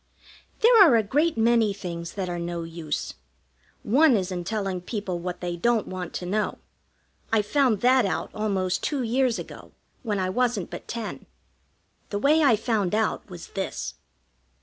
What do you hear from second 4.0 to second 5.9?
is in telling people what they don't